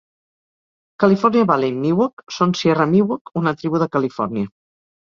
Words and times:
California 1.03 1.43
Valley 1.51 1.77
Miwok 1.85 2.25
són 2.39 2.57
Sierra 2.63 2.91
Miwok, 2.97 3.37
una 3.45 3.57
tribu 3.63 3.87
de 3.87 3.93
Califòrnia. 3.99 4.55